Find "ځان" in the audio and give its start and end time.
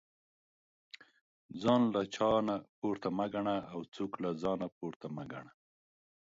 1.61-1.81